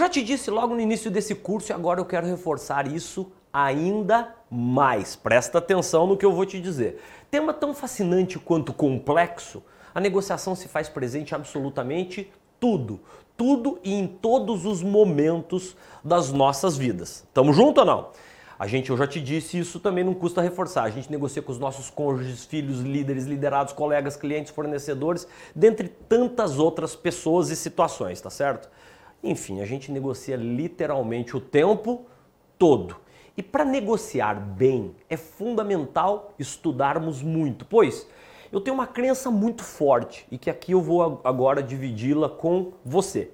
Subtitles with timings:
[0.00, 4.34] já te disse logo no início desse curso e agora eu quero reforçar isso ainda
[4.50, 5.14] mais.
[5.14, 7.02] Presta atenção no que eu vou te dizer.
[7.30, 9.62] Tema tão fascinante quanto complexo,
[9.94, 13.00] a negociação se faz presente absolutamente tudo,
[13.36, 17.26] tudo e em todos os momentos das nossas vidas.
[17.34, 18.08] Tamo junto ou não?
[18.58, 20.84] A gente, eu já te disse, isso também não custa reforçar.
[20.84, 26.58] A gente negocia com os nossos cônjuges, filhos, líderes, liderados, colegas, clientes, fornecedores, dentre tantas
[26.58, 28.68] outras pessoas e situações, tá certo?
[29.22, 32.06] Enfim, a gente negocia literalmente o tempo
[32.58, 32.96] todo.
[33.36, 38.06] E para negociar bem, é fundamental estudarmos muito, pois
[38.52, 43.30] eu tenho uma crença muito forte e que aqui eu vou agora dividi-la com você.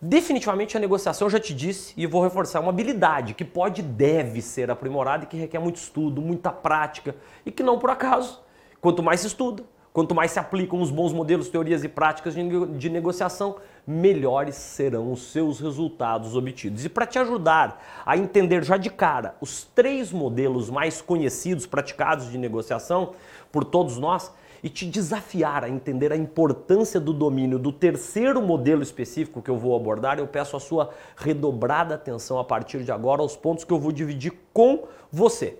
[0.00, 3.80] Definitivamente a negociação, eu já te disse e vou reforçar, é uma habilidade que pode
[3.80, 7.90] e deve ser aprimorada e que requer muito estudo, muita prática e que não por
[7.90, 8.42] acaso,
[8.80, 12.90] quanto mais se estuda, quanto mais se aplicam os bons modelos, teorias e práticas de
[12.90, 13.56] negociação,
[13.86, 16.84] melhores serão os seus resultados obtidos.
[16.84, 22.28] E para te ajudar a entender já de cara os três modelos mais conhecidos, praticados
[22.28, 23.12] de negociação
[23.52, 24.32] por todos nós,
[24.64, 29.58] e te desafiar a entender a importância do domínio do terceiro modelo específico que eu
[29.58, 33.72] vou abordar, eu peço a sua redobrada atenção a partir de agora aos pontos que
[33.72, 35.58] eu vou dividir com você.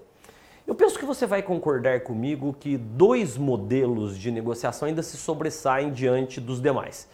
[0.67, 5.93] Eu penso que você vai concordar comigo que dois modelos de negociação ainda se sobressaem
[5.93, 7.07] diante dos demais.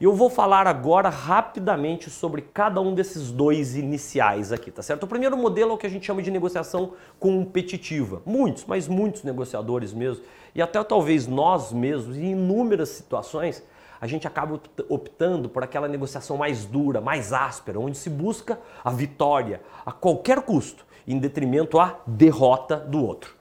[0.00, 5.02] E eu vou falar agora rapidamente sobre cada um desses dois iniciais aqui, tá certo?
[5.02, 8.22] O primeiro modelo é o que a gente chama de negociação competitiva.
[8.24, 10.22] Muitos, mas muitos negociadores mesmo,
[10.54, 13.64] e até talvez nós mesmos, em inúmeras situações,
[14.02, 18.90] a gente acaba optando por aquela negociação mais dura, mais áspera, onde se busca a
[18.90, 23.34] vitória a qualquer custo, em detrimento à derrota do outro.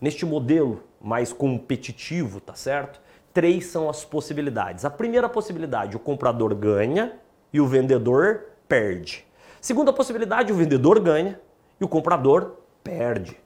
[0.00, 3.00] Neste modelo mais competitivo, tá certo?
[3.36, 4.86] três são as possibilidades.
[4.86, 7.12] A primeira possibilidade, o comprador ganha
[7.52, 9.26] e o vendedor perde.
[9.60, 11.38] Segunda possibilidade, o vendedor ganha
[11.78, 13.38] e o comprador perde.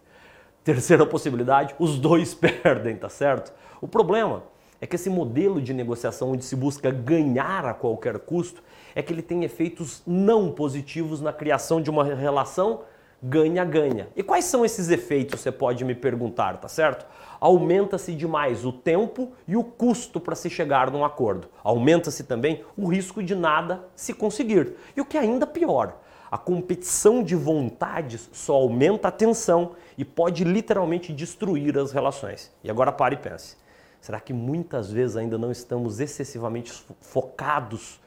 [0.62, 3.53] Terceira possibilidade, os dois perdem, tá certo?
[3.80, 4.44] O problema
[4.80, 8.62] é que esse modelo de negociação onde se busca ganhar a qualquer custo
[8.94, 12.80] é que ele tem efeitos não positivos na criação de uma relação
[13.22, 14.08] ganha-ganha.
[14.16, 17.06] E quais são esses efeitos, você pode me perguntar, tá certo?
[17.38, 21.48] Aumenta-se demais o tempo e o custo para se chegar num acordo.
[21.62, 24.74] Aumenta-se também o risco de nada se conseguir.
[24.97, 25.98] E o que é ainda pior,
[26.30, 32.50] a competição de vontades só aumenta a tensão e pode literalmente destruir as relações.
[32.64, 33.56] E agora pare e pense.
[34.00, 38.00] Será que muitas vezes ainda não estamos excessivamente focados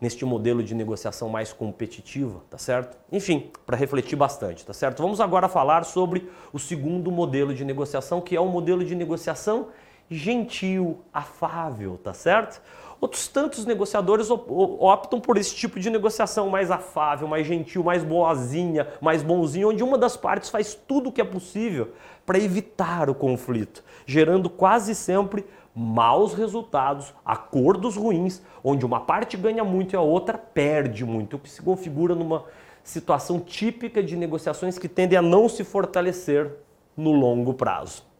[0.00, 2.98] neste modelo de negociação mais competitiva, tá certo?
[3.10, 5.00] Enfim, para refletir bastante, tá certo?
[5.00, 9.68] Vamos agora falar sobre o segundo modelo de negociação, que é o modelo de negociação
[10.10, 12.60] gentil, afável, tá certo?
[13.02, 18.86] Outros tantos negociadores optam por esse tipo de negociação mais afável, mais gentil, mais boazinha,
[19.00, 21.88] mais bonzinho, onde uma das partes faz tudo o que é possível
[22.24, 29.64] para evitar o conflito, gerando quase sempre maus resultados, acordos ruins, onde uma parte ganha
[29.64, 32.44] muito e a outra perde muito, o que se configura numa
[32.84, 36.52] situação típica de negociações que tendem a não se fortalecer
[36.96, 38.11] no longo prazo.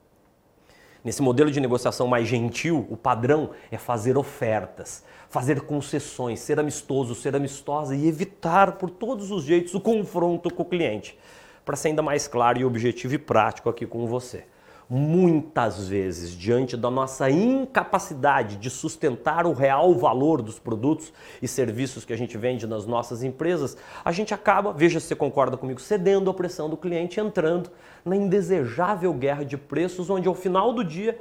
[1.04, 7.14] Nesse modelo de negociação mais gentil, o padrão é fazer ofertas, fazer concessões, ser amistoso,
[7.14, 11.18] ser amistosa e evitar por todos os jeitos o confronto com o cliente.
[11.64, 14.44] Para ser ainda mais claro e objetivo e prático aqui com você
[14.94, 21.10] muitas vezes, diante da nossa incapacidade de sustentar o real valor dos produtos
[21.40, 25.16] e serviços que a gente vende nas nossas empresas, a gente acaba, veja se você
[25.16, 27.70] concorda comigo, cedendo à pressão do cliente, entrando
[28.04, 31.18] na indesejável guerra de preços, onde ao final do dia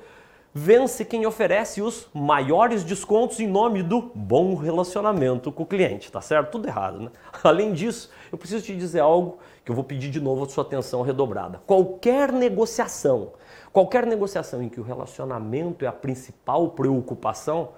[0.53, 6.21] vence quem oferece os maiores descontos em nome do bom relacionamento com o cliente, tá
[6.21, 6.51] certo?
[6.51, 7.11] Tudo errado, né?
[7.43, 10.63] Além disso, eu preciso te dizer algo que eu vou pedir de novo a sua
[10.63, 11.61] atenção redobrada.
[11.65, 13.31] Qualquer negociação
[13.71, 17.69] Qualquer negociação em que o relacionamento é a principal preocupação,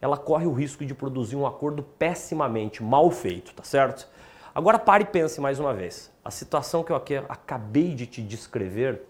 [0.00, 4.08] ela corre o risco de produzir um acordo pessimamente mal feito, tá certo?
[4.54, 6.10] Agora pare e pense mais uma vez.
[6.24, 6.96] A situação que eu
[7.28, 9.02] acabei de te descrever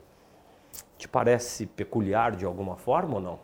[0.98, 3.38] te parece peculiar de alguma forma ou não?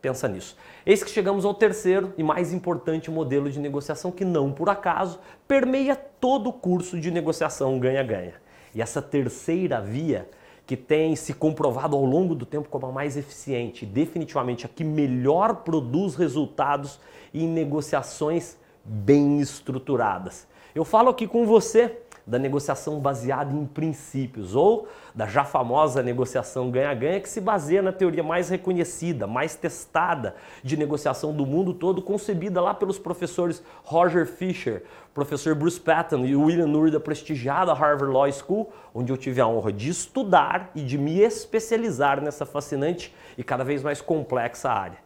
[0.00, 0.56] Pensa nisso.
[0.84, 5.18] Eis que chegamos ao terceiro e mais importante modelo de negociação que não por acaso
[5.48, 8.34] permeia todo o curso de negociação ganha-ganha.
[8.74, 10.28] E essa terceira via
[10.66, 14.84] que tem se comprovado ao longo do tempo como a mais eficiente, definitivamente a que
[14.84, 17.00] melhor produz resultados
[17.32, 20.46] em negociações bem estruturadas.
[20.74, 21.88] Eu falo aqui com você
[22.26, 27.92] da negociação baseada em princípios, ou da já famosa negociação ganha-ganha, que se baseia na
[27.92, 34.26] teoria mais reconhecida, mais testada de negociação do mundo todo, concebida lá pelos professores Roger
[34.26, 34.82] Fisher,
[35.12, 39.46] professor Bruce Patton e William Nury da prestigiada Harvard Law School, onde eu tive a
[39.46, 44.98] honra de estudar e de me especializar nessa fascinante e cada vez mais complexa área.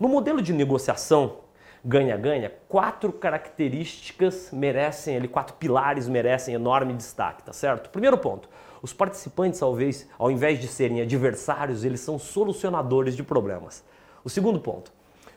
[0.00, 1.36] No modelo de negociação,
[1.84, 7.90] ganha-ganha, quatro características merecem, ali, quatro pilares merecem enorme destaque, tá certo?
[7.90, 8.48] Primeiro ponto,
[8.80, 13.84] os participantes, talvez, ao invés de serem adversários, eles são solucionadores de problemas.
[14.24, 14.92] O segundo ponto,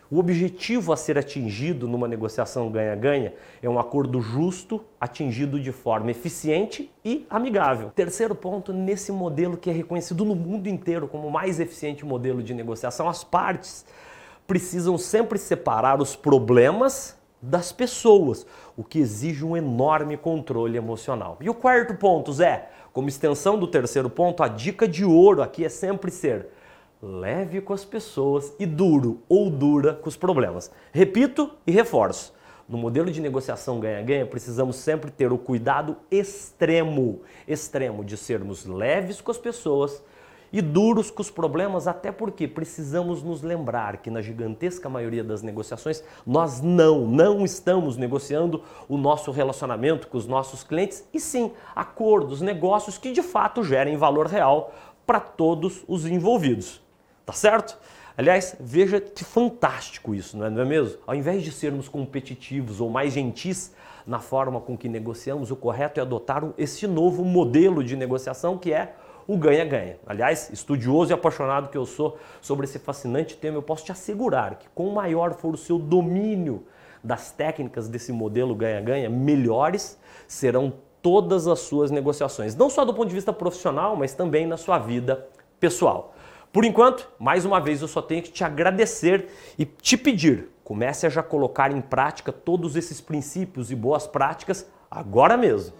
[0.09, 6.12] o objetivo a ser atingido numa negociação ganha-ganha é um acordo justo, atingido de forma
[6.12, 7.91] eficiente e amigável.
[7.95, 12.44] Terceiro ponto, nesse modelo que é reconhecido no mundo inteiro como o mais eficiente modelo
[12.44, 13.83] de negociação, as partes
[14.47, 18.45] precisam sempre separar os problemas das pessoas,
[18.75, 21.38] o que exige um enorme controle emocional.
[21.42, 25.63] E o quarto ponto, Zé, como extensão do terceiro ponto, a dica de ouro aqui
[25.63, 26.47] é sempre ser
[27.01, 30.71] leve com as pessoas e duro ou dura com os problemas.
[30.91, 32.33] Repito e reforço.
[32.68, 39.21] No modelo de negociação ganha-ganha, precisamos sempre ter o cuidado extremo, extremo de sermos leves
[39.21, 40.01] com as pessoas
[40.55, 45.41] e duros com os problemas, até porque precisamos nos lembrar que na gigantesca maioria das
[45.41, 51.51] negociações nós não, não estamos negociando o nosso relacionamento com os nossos clientes e sim
[51.75, 54.73] acordos, negócios que de fato gerem valor real
[55.05, 56.81] para todos os envolvidos.
[57.25, 57.77] Tá certo?
[58.17, 60.99] Aliás, veja que fantástico isso, não é, não é mesmo?
[61.05, 63.75] Ao invés de sermos competitivos ou mais gentis
[64.07, 68.71] na forma com que negociamos, o correto é adotar esse novo modelo de negociação que
[68.71, 68.95] é
[69.27, 69.98] o ganha-ganha.
[70.06, 74.56] Aliás, estudioso e apaixonado que eu sou sobre esse fascinante tema, eu posso te assegurar
[74.56, 76.66] que com maior for o seu domínio
[77.04, 83.10] das técnicas desse modelo ganha-ganha, melhores serão todas as suas negociações, não só do ponto
[83.10, 85.27] de vista profissional, mas também na sua vida
[85.60, 86.16] pessoal.
[86.51, 91.06] Por enquanto, mais uma vez eu só tenho que te agradecer e te pedir, comece
[91.06, 95.75] a já colocar em prática todos esses princípios e boas práticas agora mesmo.